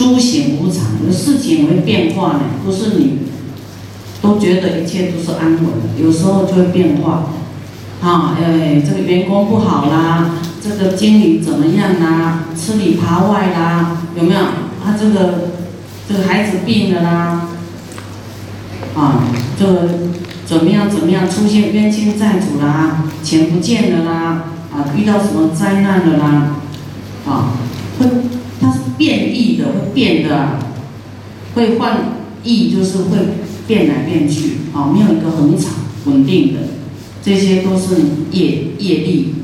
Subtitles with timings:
[0.00, 3.18] 诸行无常，有事情会变化呢，不是你
[4.22, 7.24] 都觉得一切都是安稳的，有时候就会变化。
[8.00, 10.30] 啊，哎，这个员工不好啦，
[10.64, 14.40] 这个经理怎么样啦，吃里扒外啦，有没有？
[14.40, 15.50] 啊，这个
[16.08, 17.48] 这个孩子病了啦，
[18.94, 19.24] 啊，
[19.58, 19.66] 这
[20.46, 26.56] 怎么样怎么样，出现冤亲债主啦，钱不见了啦，啊，遇到什么灾难了啦，
[27.26, 27.52] 啊，
[27.98, 28.06] 会
[28.60, 30.58] 它是变异的，会变的，
[31.54, 31.98] 会换
[32.44, 33.16] 异，就是会
[33.66, 35.72] 变来变去，啊，没有一个恒常
[36.04, 36.60] 稳定的。
[37.22, 37.96] 这些都是
[38.32, 39.34] 业业力，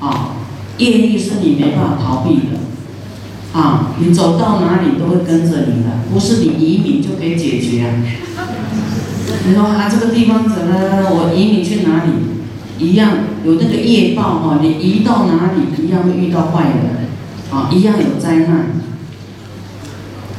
[0.00, 0.36] 啊，
[0.78, 7.90] 业力是你没办法逃避的，啊，你走到哪里都会跟着你的，不是你移民就可以解决啊。
[9.46, 10.74] 你说啊，这个地方怎么，
[11.10, 12.12] 我移民去哪里，
[12.78, 13.10] 一样
[13.44, 17.03] 有那个业报哈，你移到哪里一样会遇到坏人，
[17.54, 18.66] 啊，一样有灾难，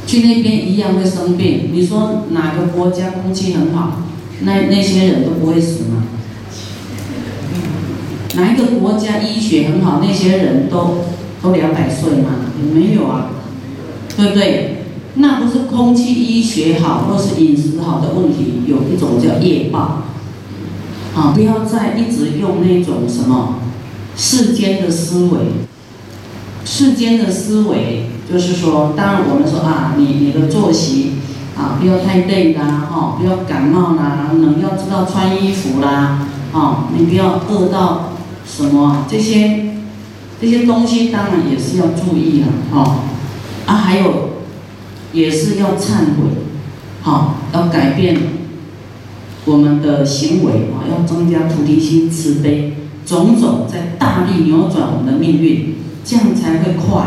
[0.06, 1.70] 去那边一样会生病。
[1.72, 4.02] 你说哪个国家空气很好，
[4.42, 6.02] 那那些人都不会死吗？
[8.34, 10.98] 哪一个国家医学很好，那些人都
[11.42, 12.32] 都两百岁吗？
[12.74, 13.30] 没有啊，
[14.14, 14.84] 对不对？
[15.14, 20.02] 那不是空气医学好，或是饮食好的问题，有一种叫业报。
[21.14, 23.54] 啊，不要再一直用那种什么
[24.14, 25.38] 世间的思维。
[26.76, 31.12] 世间的思维就是说，当然我们说啊，你你的作息
[31.56, 38.12] 啊，不要太累啦，哈，不要感冒啦，然后要知道穿衣服啦，哦，你不要饿到。
[38.46, 39.70] 什么这些
[40.40, 42.98] 这些东西当然也是要注意了，哈
[43.66, 44.42] 啊还有
[45.12, 46.28] 也是要忏悔，
[47.00, 48.16] 好要改变
[49.46, 52.74] 我们的行为啊，要增加菩提心、慈悲，
[53.06, 55.74] 种种在大力扭转我们的命运，
[56.06, 57.06] 这样才会快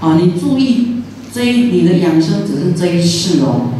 [0.00, 0.16] 啊！
[0.20, 1.02] 你注意
[1.34, 3.72] 这一你的养生只是这一世哦，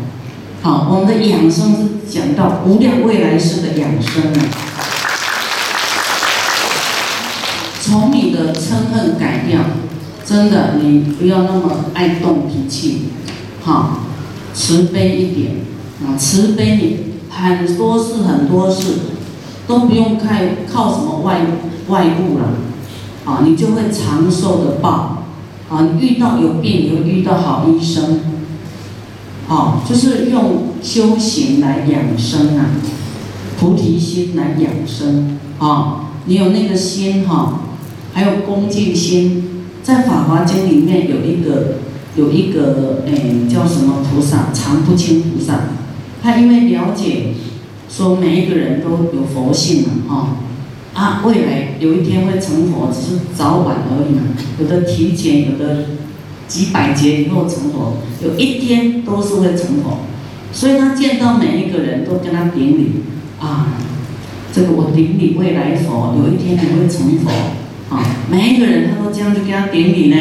[0.60, 4.40] 好，我们的养生是讲到无量未来世的养生啊。
[7.80, 9.60] 从你的嗔恨改掉，
[10.24, 13.10] 真的，你不要那么爱动脾气，
[13.62, 14.00] 好，
[14.52, 15.52] 慈悲一点
[16.04, 18.94] 啊，慈悲你很多事很多事
[19.68, 20.26] 都不用靠
[20.72, 21.42] 靠什么外
[21.86, 22.54] 外物了，
[23.26, 25.24] 啊，你就会长寿的报，
[25.68, 28.20] 啊，你遇到有病你会遇到好医生，
[29.46, 32.70] 好，就是用修行来养生啊，
[33.60, 37.60] 菩提心来养生啊，你有那个心哈。
[38.14, 41.74] 还有恭敬心，在《法华经》里面有一个
[42.16, 45.64] 有一个诶叫什么菩萨，常不轻菩萨，
[46.22, 47.34] 他因为了解
[47.90, 50.28] 说每一个人都有佛性嘛，哈
[50.96, 54.22] 啊，未来有一天会成佛，只是早晚而已嘛，
[54.58, 55.84] 有的提前，有的
[56.48, 59.98] 几百劫以后成佛，有一天都是会成佛，
[60.52, 63.02] 所以他见到每一个人都跟他顶礼
[63.38, 63.74] 啊，
[64.54, 67.30] 这个我顶礼未来佛，有一天你会成佛。
[67.88, 70.16] 啊，每一个人他都这样就给他顶礼呢，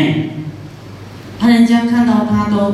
[1.39, 2.73] 他人家看到他都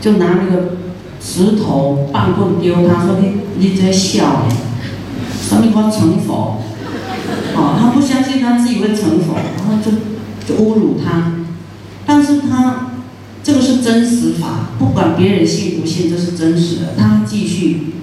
[0.00, 0.76] 就拿那个
[1.20, 4.54] 石头棒棍丢他，说你你在笑呢，
[5.42, 6.62] 说你光成佛，
[7.56, 9.90] 啊，他不相信他自己会成佛，然后就
[10.46, 11.34] 就侮辱他，
[12.06, 12.92] 但是他
[13.42, 17.94] 这个是真实法，不管别人信不信，这是真实的，他继续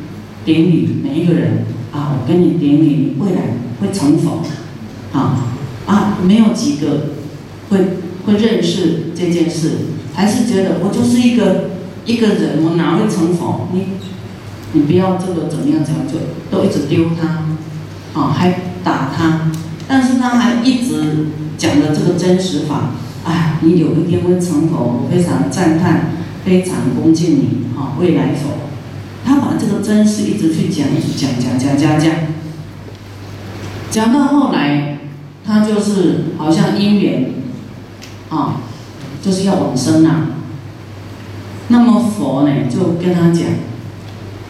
[0.46, 3.42] 顶礼每一个人啊，我跟你顶礼，你未来
[3.82, 4.44] 会成佛。
[5.12, 5.48] 啊
[5.88, 7.16] 啊，没有几个
[7.70, 7.80] 会
[8.24, 9.72] 会认识这件事，
[10.14, 11.72] 还是觉得我就是一个
[12.06, 13.68] 一个人，我哪会成佛？
[13.74, 13.88] 你
[14.74, 16.18] 你不要这个怎么样怎样，就
[16.50, 19.52] 都一直丢他，啊，还打他，
[19.88, 22.92] 但是他还一直讲的这个真实法，
[23.26, 26.12] 哎，你有一天会成佛，我非常赞叹，
[26.46, 28.52] 非常恭敬你，啊，未来佛，
[29.26, 30.88] 他把这个真实一直去讲
[31.18, 32.12] 讲讲讲讲讲，
[33.90, 34.96] 讲到后来。
[35.52, 37.32] 他就是好像姻缘，
[38.30, 38.62] 啊，
[39.20, 40.28] 就是要往生呐。
[41.70, 43.48] 那么佛呢就跟他讲，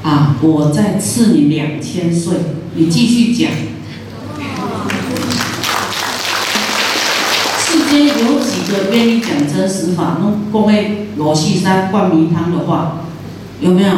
[0.03, 2.33] 啊，我再赐你两千岁，
[2.75, 3.51] 你继续讲。
[7.59, 13.01] 世间有几个愿意讲真实法，弄供为罗西山灌迷汤的话，
[13.59, 13.89] 有没有？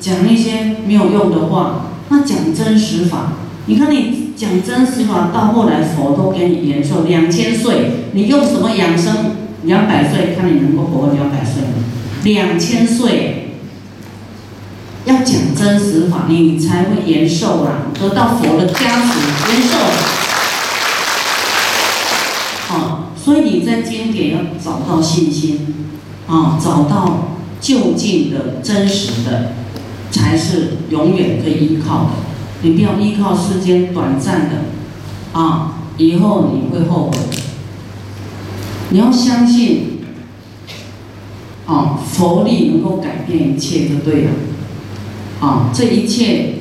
[0.00, 3.32] 讲那些没有用的话，那讲真实法，
[3.66, 4.22] 你看你。
[4.34, 9.36] 讲真实法，到后来佛都给你延寿两千岁，你用什么养生？
[9.62, 11.62] 两百岁，看你能够活两百岁
[12.24, 13.41] 两千岁，
[15.04, 19.76] 要讲真实法，你才会延寿啦，得到佛的加持，延寿。
[22.68, 25.74] 好，所以你在经典要找到信心，
[26.28, 29.52] 啊，找到就近的真实的，
[30.12, 32.10] 才是永远可以依靠的。
[32.62, 37.18] 你不要依靠世间短暂的，啊，以后你会后悔。
[38.90, 39.98] 你要相信，
[41.66, 44.30] 啊，佛力能够改变一切就对了。
[45.42, 46.54] 啊，这一切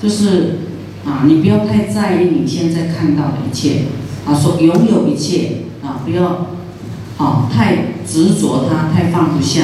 [0.00, 0.60] 就是
[1.04, 3.86] 啊，你不要太在意你现在看到的一切，
[4.24, 6.46] 啊，说拥有一切啊，不要
[7.18, 9.62] 啊太执着它，太放不下。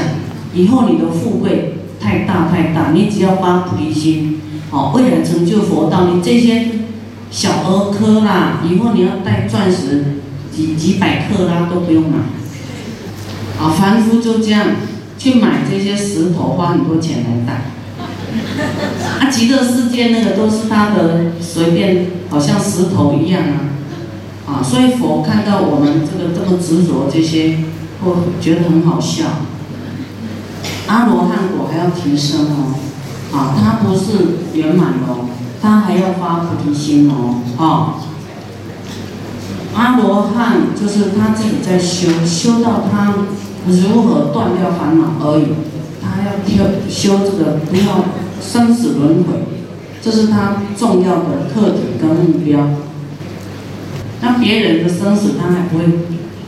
[0.53, 4.41] 以后你的富贵太大太大，你只要发菩提心，
[4.73, 6.67] 哦，为了成就佛道，你这些
[7.31, 10.17] 小儿科啦，以后你要带钻石
[10.53, 12.19] 几几百克拉都不用买。
[13.63, 14.67] 啊，凡夫就这样
[15.17, 17.78] 去买这些石头，花很多钱来带。
[19.21, 23.61] 啊，极乐世界那个都是他的随便，好像石头一样啊，
[24.47, 27.59] 啊，所以佛看到我们这个这么执着这些，
[28.05, 29.25] 会觉得很好笑。
[30.87, 32.75] 阿罗汉果还要提升哦，
[33.37, 35.29] 啊，他不是圆满哦，
[35.61, 37.95] 他还要发菩提心哦，啊，
[39.75, 43.15] 阿罗汉就是他自己在修，修到他
[43.67, 45.49] 如何断掉烦恼而已，
[46.19, 46.33] 他要
[46.89, 48.05] 修修这个不要。
[48.41, 49.35] 生死轮回，
[50.01, 52.71] 这是他重要的课题跟目标。
[54.21, 55.85] 那别人的生死他还不会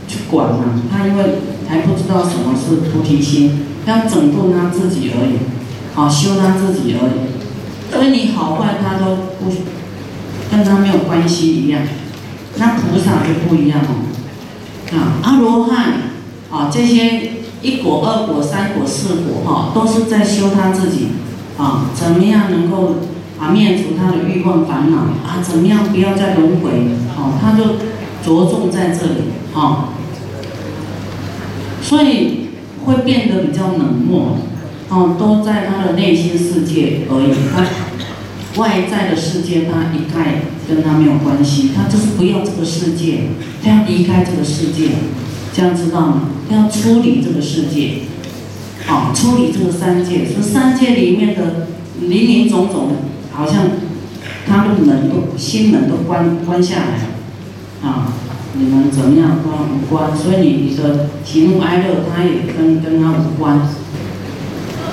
[0.06, 0.80] 去管嘛？
[0.88, 1.24] 他因为
[1.68, 5.40] 还不知道什么是菩提心，要整顿他自己而已，
[5.92, 7.92] 好修他自己而已。
[7.92, 9.50] 所以你好坏他都不
[10.48, 11.82] 跟他没有关系一样。
[12.56, 14.96] 那菩萨就不一样哦。
[14.96, 15.94] 啊，阿罗汉
[16.52, 17.32] 啊，这些
[17.62, 21.08] 一果、二果、三果、四果哈，都是在修他自己。
[21.58, 22.94] 啊，怎么样能够
[23.38, 25.44] 啊灭除他的欲望烦恼啊？
[25.46, 26.70] 怎么样不要再轮回？
[27.18, 27.76] 哦，他就
[28.24, 29.90] 着重在这里，哈，
[31.82, 32.48] 所以
[32.86, 34.38] 会变得比较冷漠，
[34.88, 37.34] 哦，都在他的内心世界而已。
[37.54, 43.24] 他外在的世界他一概跟他没有关系，他就是不要这个世界，
[43.62, 44.92] 他要离开这个世界，
[45.52, 46.22] 这样知道吗？
[46.50, 48.02] 要出离这个世界。
[48.88, 51.68] 啊，处理这个三界，这三界里面的
[52.00, 52.96] 林林总总，
[53.30, 53.66] 好像
[54.48, 58.12] 他的门都心门都关关下来了，啊，
[58.54, 60.16] 你们怎么样关无关？
[60.16, 63.60] 所以你你的喜怒哀乐，他也跟跟他无关，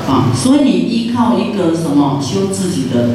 [0.07, 3.11] 啊，所以你依靠一个什么修自己的，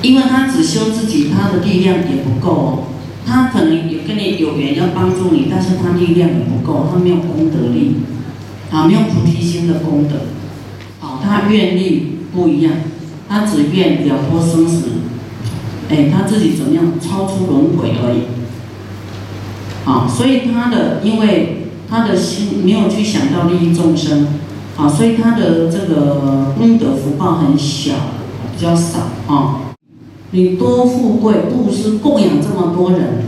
[0.00, 2.84] 因为他只修自己，他的力量也不够哦，
[3.26, 7.96] 他可能也跟你有缘要帮助你，但是他力量也不够，他没有功德力。
[8.72, 10.16] 啊，没有菩提心的功德，
[11.06, 12.72] 啊，他愿力不一样，
[13.28, 14.84] 他只愿了脱生死，
[15.90, 18.22] 哎，他自己怎么样超出轮回而已，
[19.84, 24.26] 啊，所以他的因为他的心没有去想到利益众生，
[24.78, 27.92] 啊，所以他的这个功德福报很小，
[28.56, 29.71] 比较少啊。
[30.32, 33.24] 你多富贵布施供养这么多人，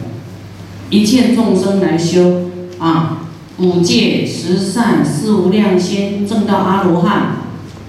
[0.88, 3.20] 一切众生来修啊。
[3.58, 7.36] 五戒十善四无量心证到阿罗汉，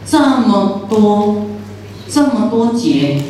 [0.05, 1.47] 这么多
[2.07, 3.23] 这么多劫，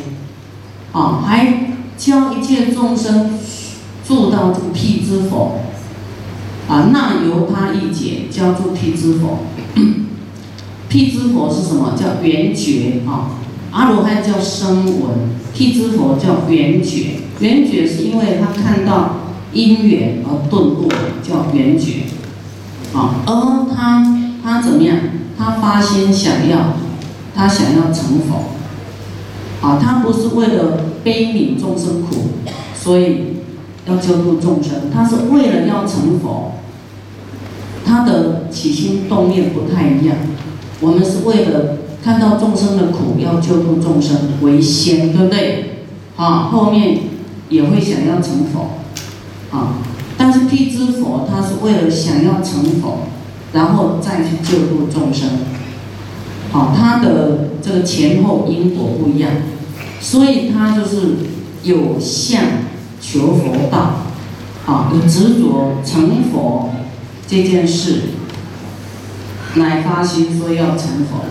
[0.92, 3.38] 啊，还教一切众生
[4.06, 5.60] 住到这个辟支佛，
[6.68, 9.38] 啊，那由他一劫教住辟支佛。
[10.90, 11.94] 辟支佛是什么？
[11.96, 13.30] 叫圆觉啊。
[13.76, 17.16] 阿罗汉叫声闻，辟支佛叫圆觉。
[17.40, 19.16] 圆觉是因为他看到
[19.52, 20.88] 因缘而顿悟，
[21.22, 22.04] 叫圆觉。
[22.94, 24.96] 啊，而他他怎么样？
[25.36, 26.72] 他发心想要，
[27.34, 28.56] 他想要成佛。
[29.60, 32.28] 啊，他不是为了悲悯众生苦，
[32.74, 33.42] 所以
[33.86, 36.52] 要救度众生，他是为了要成佛。
[37.84, 40.16] 他的起心动念不太一样。
[40.80, 41.76] 我们是为了
[42.06, 45.80] 看到众生的苦，要救度众生为先，对不对？
[46.16, 47.00] 啊，后面
[47.48, 48.76] 也会想要成佛。
[49.50, 49.78] 啊。
[50.16, 53.08] 但是辟支佛他是为了想要成佛，
[53.52, 55.30] 然后再去救度众生，
[56.52, 59.28] 好，他的这个前后因果不一样，
[60.00, 61.16] 所以他就是
[61.64, 62.40] 有相
[63.00, 64.06] 求佛道，
[64.64, 66.70] 啊，有执着成佛
[67.26, 68.02] 这件事，
[69.56, 71.26] 乃发心说要成佛，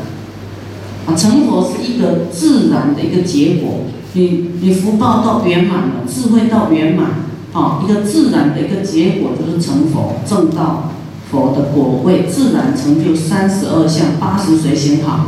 [1.05, 3.81] 啊，成佛是一个自然的一个结果，
[4.13, 7.25] 你你福报到圆满了，智慧到圆满。
[7.51, 10.91] 好，一个自然的一个结果就是成佛，正道
[11.31, 15.27] 佛的果位，自然成就三十二相，八十随行好。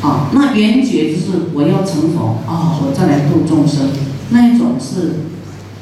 [0.00, 3.90] 啊，那圆觉就是我要成佛，啊，我再来度众生，
[4.30, 5.24] 那一种是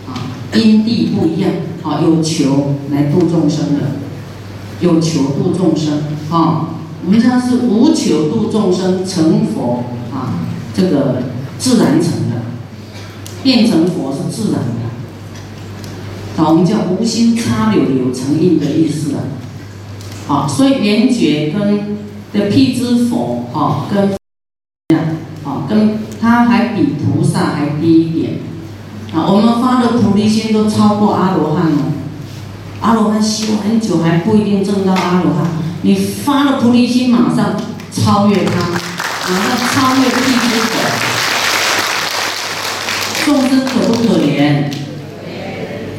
[0.09, 1.51] 啊因地不一样，
[1.83, 3.81] 啊有求来度众生的。
[4.81, 6.71] 有求度众生啊。
[7.07, 10.43] 我们讲是无求度众生成佛啊，
[10.75, 11.23] 这个
[11.57, 12.43] 自然成的，
[13.45, 16.43] 变成佛是自然的。
[16.43, 19.23] 啊，我们叫无心插柳柳成荫的意思啊。
[20.27, 21.97] 啊，所以圆觉跟
[22.33, 24.11] 的辟支佛啊，跟
[24.89, 25.05] 这样
[25.45, 28.41] 啊，跟他还比菩萨还低一点。
[29.15, 31.85] 啊，我们发的菩提心都超过阿罗汉了。
[32.81, 35.66] 阿罗汉修很久还不一定证到阿罗汉。
[35.87, 37.55] 你发了菩提心，马上
[37.93, 38.55] 超越他，
[39.31, 40.75] 马上超越地之佛。
[43.25, 44.65] 众生可不可怜？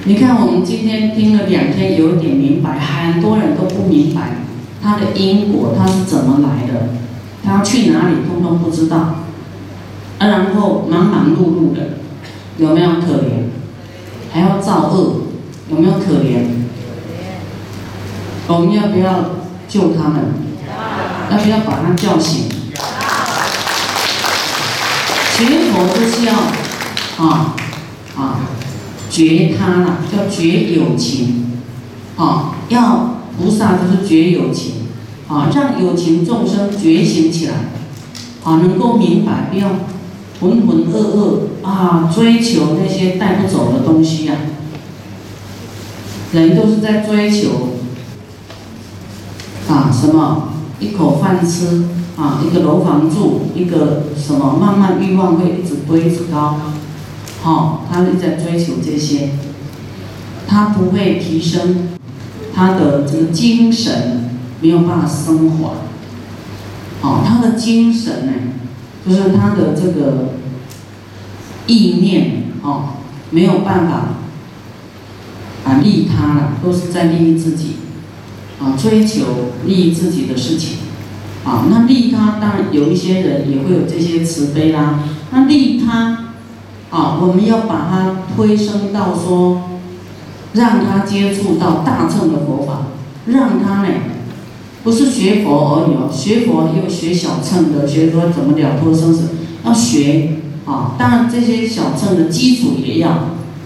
[0.03, 4.39] 你看我们今天听了两天，有点明白，很多人都不明白
[4.83, 6.89] 他的因果，他是怎么来的，
[7.45, 8.97] 他去哪里，通通不知道。
[10.17, 11.99] 啊，然后忙忙碌碌的，
[12.57, 13.47] 有没有可怜？
[14.33, 15.21] 还要造恶，
[15.71, 16.43] 有没有可怜？
[18.49, 19.36] 我们要不要？
[19.67, 20.23] 救他们，
[21.31, 22.43] 要不要把他叫醒？
[25.37, 26.33] 学佛就是要
[27.23, 27.55] 啊
[28.15, 28.39] 啊
[29.09, 31.59] 觉他了，叫觉有情
[32.15, 34.87] 啊，要菩萨就是觉有情
[35.27, 37.53] 啊，让有情众生觉醒起来
[38.43, 39.67] 啊，能够明白，不要
[40.39, 44.33] 浑浑噩噩啊，追求那些带不走的东西呀。
[46.31, 47.76] 人都是在追求。
[49.69, 51.85] 啊，什么一口饭吃
[52.17, 56.57] 啊，一个楼房住，一个什么慢慢欲望会一直堆直高，
[57.43, 59.31] 好，他是在追求这些，
[60.47, 61.89] 他不会提升
[62.55, 64.29] 他的这个精神，
[64.61, 65.73] 没有办法升华，
[67.01, 68.33] 哦，他的精神呢，
[69.05, 70.35] 就是他的这个
[71.67, 72.93] 意念哦，
[73.31, 73.93] 没有办法
[75.65, 77.75] 啊利他了，都是在利益自己。
[78.59, 79.23] 啊，追求
[79.65, 80.77] 利益自己的事情，
[81.45, 84.99] 啊，那利他当然有一些人也会有这些慈悲啦。
[85.31, 86.29] 那利他，
[86.89, 89.61] 啊，我们要把它推升到说，
[90.53, 92.87] 让他接触到大乘的佛法，
[93.27, 93.89] 让他呢，
[94.83, 99.29] 不是学佛而已哦，学佛又学小乘的，学说怎么了脱生死，
[99.63, 100.95] 要学啊。
[100.97, 103.09] 当然这些小乘的基础也要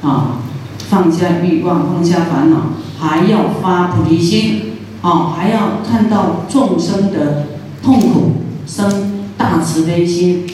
[0.01, 0.41] 啊，
[0.89, 4.70] 放下欲望，放下烦恼，还要发菩提心。
[5.01, 7.48] 哦，还要看到众生的
[7.81, 8.34] 痛苦，
[8.67, 10.46] 生大慈悲心，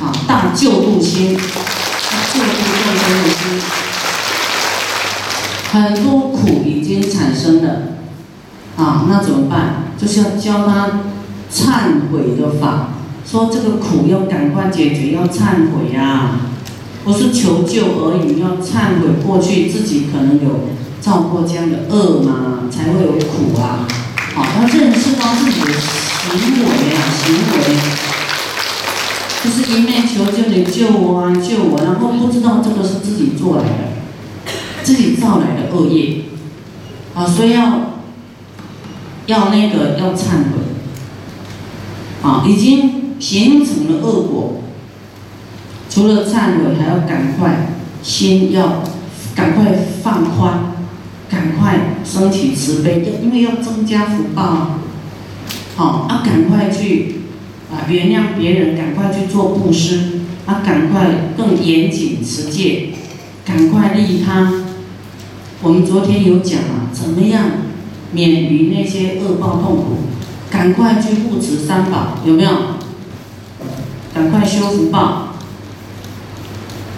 [0.00, 2.46] 啊，大救度心，救度
[2.82, 3.62] 众生的心。
[5.70, 7.68] 很多苦已经产生了，
[8.76, 9.84] 啊，那怎么办？
[9.96, 11.00] 就是要教他
[11.52, 12.88] 忏悔的法，
[13.24, 16.40] 说这个苦要赶快解决，要忏悔呀，
[17.04, 20.74] 不是求救而已，要忏悔过去自己可能有。
[21.04, 23.86] 造过这样的恶嘛，才会有苦啊！
[24.34, 26.64] 好，要认识到自己的行为
[26.96, 27.60] 啊，行为，
[29.44, 36.22] 就是一面求救你救我啊，救我，然后不知道这个是自己做来的，自己造来的恶业，
[37.14, 37.90] 啊，所以要
[39.26, 40.62] 要那个要忏悔，
[42.22, 44.62] 啊，已经形成了恶果，
[45.90, 48.82] 除了忏悔，还要赶快先要
[49.34, 49.66] 赶快
[50.02, 50.73] 放宽。
[51.30, 54.78] 赶快升起慈悲，因为要增加福报，
[55.76, 57.16] 好啊，赶快去
[57.70, 62.90] 啊原谅别人，赶快去做布施，啊，赶快更严谨持戒，
[63.44, 64.64] 赶快利他。
[65.62, 67.44] 我们昨天有讲啊，怎么样
[68.12, 69.96] 免于那些恶报痛苦？
[70.50, 72.50] 赶快去护持三宝，有没有？
[74.14, 75.34] 赶快修福报，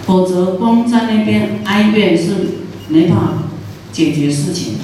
[0.05, 2.33] 否则光在那边哀怨是
[2.89, 3.33] 没办法。
[3.91, 4.79] 解决事情的，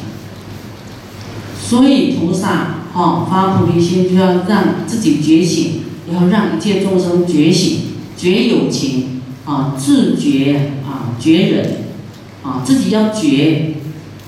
[1.62, 5.82] 所以菩萨哦发菩提心，就要让自己觉醒，
[6.12, 7.80] 要让一切众生觉醒，
[8.18, 11.78] 觉有情啊，自觉啊，觉人
[12.44, 13.76] 啊，自己要觉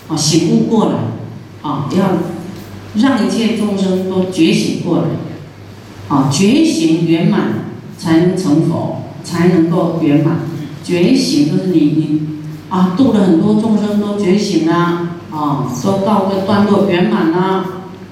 [0.07, 0.95] 啊，醒悟过来
[1.61, 2.17] 啊，要
[2.95, 5.05] 让一切众生都觉醒过来
[6.07, 10.41] 啊，觉醒圆满才能成佛，才能够圆满。
[10.83, 12.34] 觉醒就是你你。
[12.75, 17.63] 啊，度了很多众生都觉醒啦，啊，都到个段落圆满啦，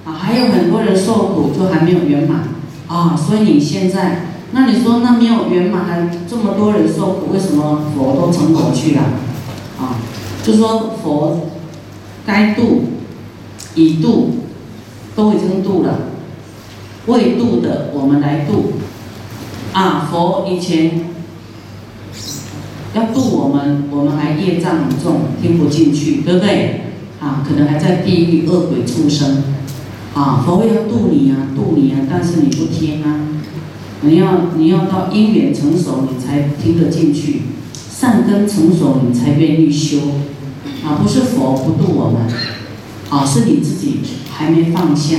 [0.05, 2.43] 啊，还有很多人受苦就还没有圆满，
[2.87, 9.01] 啊，所以你现在，那你说那没有圆满，还这么多人受苦，为什么佛都成佛去了？
[9.77, 9.99] 啊，
[10.41, 11.49] 就说佛
[12.25, 12.85] 该度
[13.75, 14.35] 已度，
[15.13, 15.89] 都已经度了，
[17.07, 18.75] 未度的我们来度，
[19.73, 21.12] 啊，佛以前。
[22.93, 26.81] 要度我们，我们还业障很重，听不进去，对不对？
[27.19, 29.43] 啊，可能还在地狱恶鬼出生，
[30.13, 33.21] 啊，佛要度你啊，度你啊，但是你不听啊，
[34.01, 39.99] 你要你要到因缘成熟，你才听得进去，善根成熟，你才愿意修，
[40.85, 42.27] 啊，不是佛不度我们，
[43.09, 45.17] 啊，是你自己还没放下，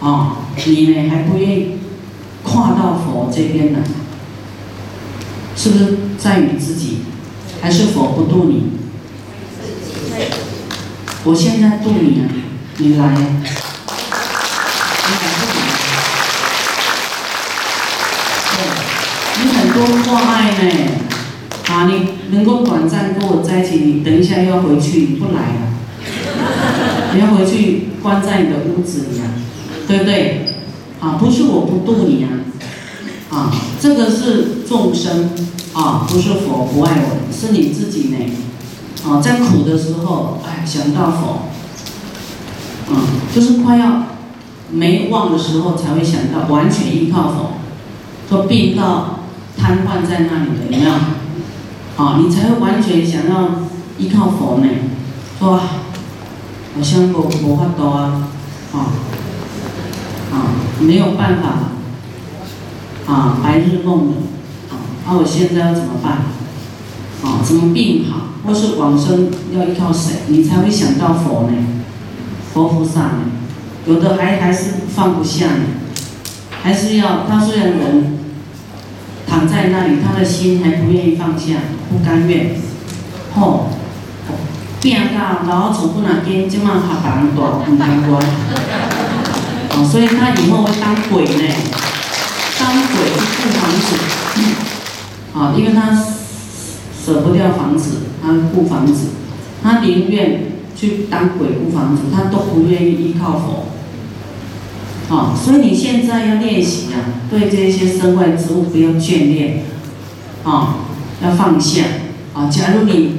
[0.00, 1.66] 啊，你呢还不愿意
[2.42, 3.80] 跨到佛这边来，
[5.60, 6.98] 是不是在于自己，
[7.60, 8.62] 还是佛不渡你？
[11.24, 12.28] 我现在渡你啊，
[12.76, 13.28] 你来，你来不来？
[18.54, 18.58] 对，
[19.42, 20.62] 你很多挂碍呢，
[21.68, 21.92] 啊，你
[22.30, 25.72] 能够短暂跟我在一起，你等一下要回去，你不来了，
[27.14, 29.26] 你要回去关在你的屋子里啊，
[29.88, 30.46] 对不对？
[31.00, 32.30] 啊，不是我不渡你啊，
[33.30, 35.30] 啊，这个是众生
[35.74, 38.16] 啊，不是佛不爱我，是你自己呢。
[39.06, 41.42] 啊，在苦的时候，哎，想到佛，
[42.90, 42.96] 嗯，
[43.34, 44.02] 就是快要
[44.70, 47.52] 没望的时候，才会想到完全依靠佛，
[48.28, 49.20] 说病到
[49.56, 50.92] 瘫痪在那里的，有没有？
[51.96, 53.50] 啊，你才会完全想要
[53.98, 54.66] 依靠佛呢，
[55.38, 55.60] 说，
[56.76, 58.28] 我像无无法度啊，
[58.72, 58.76] 啊，
[60.32, 60.34] 啊，
[60.80, 61.70] 没有办法，
[63.08, 64.14] 啊，白日梦的，
[64.70, 66.12] 啊，那我现在要怎么办？
[67.22, 68.20] 啊，怎么病好？
[68.46, 71.56] 或是往生要依靠谁，你才会想到佛呢？
[72.52, 73.18] 佛菩萨呢？
[73.86, 75.64] 有的还还是放不下呢，
[76.62, 78.18] 还是要他虽然人
[79.26, 81.54] 躺在那里，他的心还不愿意放下，
[81.90, 82.56] 不甘愿。
[83.34, 83.70] 吼，
[84.82, 88.22] 变到老祖不能跟这么哈大人大不难关。
[89.72, 91.54] 哦，所以他以后会当鬼呢，
[93.42, 93.96] 是房子。
[95.34, 96.04] 啊，因为他。
[97.00, 99.06] 舍不掉房子，他顾房子，
[99.62, 100.42] 他宁愿
[100.76, 103.68] 去当鬼顾房子，他都不愿意依靠佛。
[105.08, 109.62] 啊，所以你现在要练习啊，对这些身外之物不要眷恋，
[110.44, 110.80] 啊，
[111.24, 111.82] 要放下。
[112.34, 113.12] 啊，假如你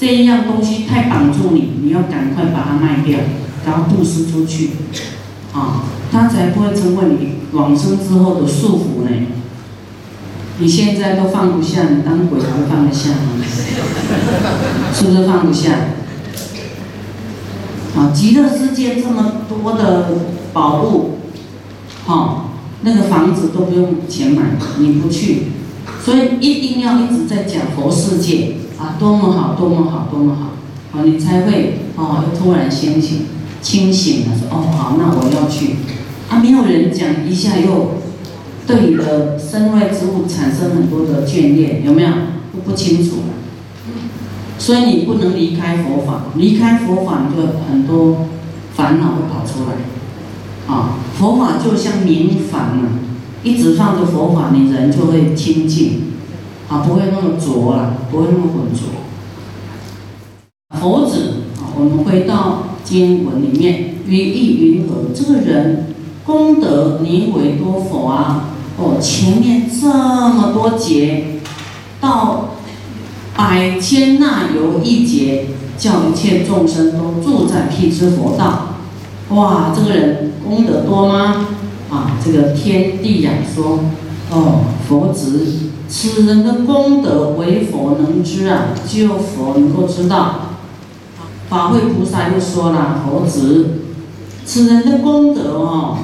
[0.00, 3.18] 这一样东西太绑住你，你要赶快把它卖掉，
[3.66, 4.70] 然后布施出去，
[5.52, 9.10] 啊，它才不会成为你往生之后的束缚呢。
[10.60, 13.32] 你现在都放不下，你当鬼还会放得下吗？
[14.94, 15.70] 是不是放不下？
[17.96, 20.10] 啊，极乐世界这么多的
[20.52, 21.18] 宝物，
[22.06, 22.50] 哈，
[22.82, 24.42] 那个房子都不用钱买，
[24.78, 25.44] 你不去，
[26.04, 33.26] 所以一定要一直在讲佛世界啊，多么好，多么好，多么好，啊，你才会哦，又突然清醒，
[33.62, 35.76] 清醒了，说哦好，那我要去，
[36.28, 37.99] 啊，没有人讲，一下又。
[38.66, 42.08] 对你的身外之物产生很多的眷恋，有没有？
[42.52, 43.18] 都不清楚，
[44.58, 48.26] 所以你不能离开佛法，离开佛法你就很多
[48.74, 49.76] 烦恼会跑出来。
[50.66, 52.82] 啊，佛法就像明矾啊，
[53.44, 56.12] 一直放着佛法，你人就会清净，
[56.68, 58.88] 啊，不会那么浊了，不会那么浑浊。
[60.80, 61.34] 佛子，
[61.76, 65.14] 我们回到经文里面，语意云何？
[65.14, 65.94] 这个人
[66.24, 68.49] 功德宁为多佛啊？
[68.82, 71.40] 哦，前面这么多劫，
[72.00, 72.54] 到
[73.36, 78.76] 百千那由一劫，叫一切众生都住在辟支佛道。
[79.28, 81.46] 哇，这个人功德多吗？
[81.90, 83.80] 啊，这个天地呀说，
[84.30, 85.46] 哦，佛子，
[85.86, 90.46] 此人的功德为佛能知啊，只有佛能够知道。
[91.50, 93.80] 法会菩萨又说了，佛子，
[94.46, 95.98] 此人的功德哦。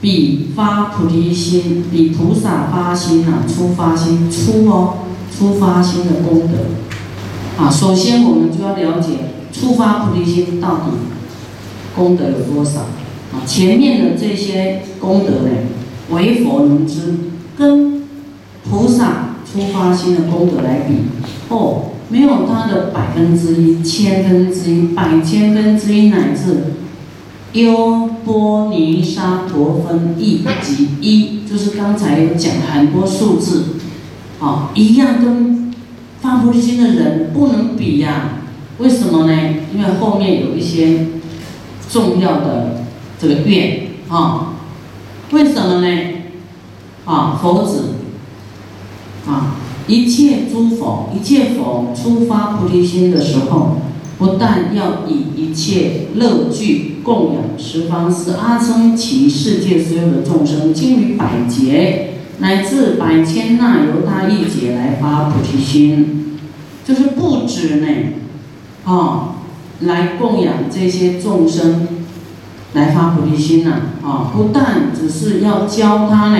[0.00, 4.94] 比发菩提心，比菩萨发心呐，出发心出哦，
[5.36, 7.70] 出发心的功德啊。
[7.70, 9.12] 首先，我们就要了解
[9.52, 10.92] 出发菩提心到底
[11.94, 12.80] 功德有多少
[13.32, 13.44] 啊？
[13.46, 15.50] 前面的这些功德呢，
[16.10, 17.14] 唯佛能知，
[17.58, 18.02] 跟
[18.70, 20.94] 菩萨出发心的功德来比，
[21.50, 26.74] 哦，没有它的百分之一、千分之一、百千分之一乃至。
[27.52, 33.76] 优波尼沙陀分一及一，就是刚才有讲很多数字，
[34.38, 35.74] 啊，一样跟
[36.20, 38.42] 发菩提心的人不能比呀。
[38.78, 39.32] 为什么呢？
[39.74, 41.08] 因为后面有一些
[41.90, 42.84] 重要的
[43.20, 44.54] 这个愿啊。
[45.32, 46.02] 为什么呢？
[47.04, 47.94] 啊，佛子
[49.26, 49.56] 啊，
[49.88, 53.78] 一切诸佛，一切佛出发菩提心的时候。
[54.18, 66.38] 不但要以一切乐具供养十方四阿僧祇世界所有的众生，经于百劫乃至百千那由他一劫来发菩提心，
[66.84, 67.86] 就是不止呢，
[68.84, 69.34] 啊，
[69.80, 71.88] 来供养这些众生，
[72.74, 73.72] 来发菩提心呐，
[74.04, 76.38] 啊，不但只是要教他呢，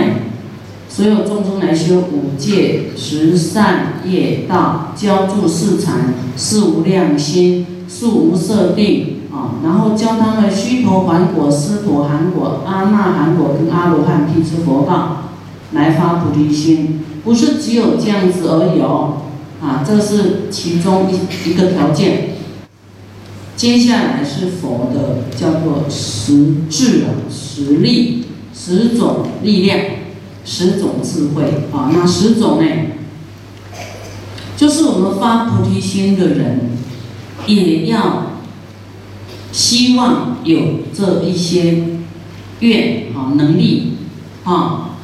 [0.89, 15.31] 所有众生来修五戒、十善业道，教助四禅、四无量心、四无色定，啊，然后教他们须陀洹果、斯陀含果、阿那含果跟阿罗汉辟支佛道，
[15.73, 19.23] 来发菩提心，不是只有这样子而已哦，
[19.63, 22.31] 啊，这是其中一一个条件。
[23.57, 29.79] 接下来是佛的叫做十智啊，十力，十种力量，
[30.47, 31.91] 十种智慧啊。
[31.93, 32.67] 那十种呢，
[34.57, 36.71] 就是我们发菩提心的人，
[37.47, 38.40] 也要
[39.53, 40.59] 希望有
[40.95, 41.85] 这一些
[42.61, 43.95] 愿啊能力
[44.45, 44.97] 啊，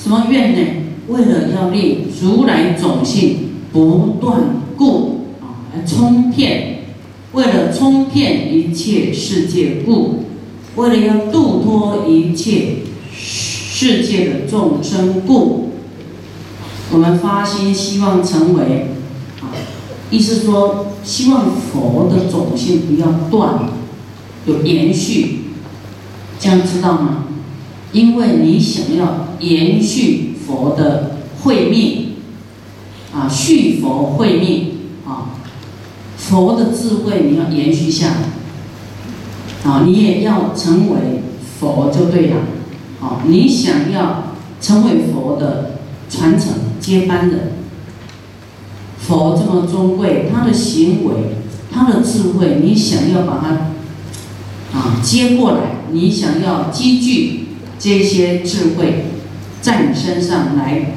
[0.00, 0.60] 什么愿呢？
[1.08, 6.74] 为了要令如来种性不断故啊，来冲骗。
[7.32, 10.24] 为了冲骗一切世界故，
[10.76, 12.76] 为了要度脱一切
[13.12, 15.72] 世界的众生故，
[16.90, 18.88] 我们发心希望成为
[19.42, 19.52] 啊，
[20.10, 23.68] 意思说希望佛的种性不要断，
[24.48, 25.40] 有延续，
[26.40, 27.24] 这样知道吗？
[27.92, 32.14] 因为你想要延续佛的慧命，
[33.14, 34.72] 啊，续佛慧命
[35.06, 35.36] 啊。
[36.16, 41.22] 佛的智慧你要延续下来，啊，你也要成为
[41.58, 42.36] 佛就对了，
[43.00, 45.78] 啊，你想要成为佛的
[46.10, 47.52] 传承接班人，
[48.98, 51.36] 佛这么尊贵，他的行为，
[51.72, 53.70] 他的智慧，你想要把它
[54.72, 59.06] 啊接过来，你想要积聚这些智慧
[59.60, 60.94] 在你身上来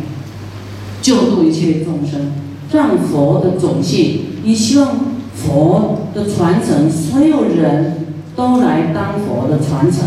[1.01, 2.31] 救度一切众生，
[2.71, 5.12] 让佛的种性，你希望。
[5.34, 8.05] 佛的传承，所有人
[8.36, 10.01] 都来当佛的传承。